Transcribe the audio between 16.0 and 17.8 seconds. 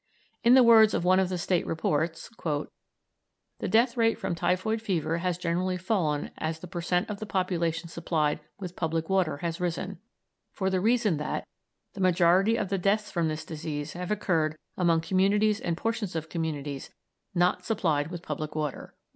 of communities not